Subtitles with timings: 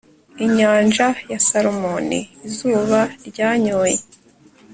[0.45, 2.07] inyanja ya salmon,
[2.47, 3.97] izuba ryanyoye